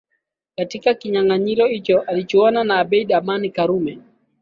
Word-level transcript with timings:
Katika 0.55 0.93
kinyanganyiro 0.93 1.67
icho 1.69 1.99
alichuana 1.99 2.63
na 2.63 2.75
Abeid 2.79 3.13
Amani 3.13 3.49
Karume 3.49 3.99